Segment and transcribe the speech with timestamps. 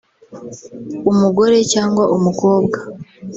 [1.11, 2.77] umugore cyangwa umukobwa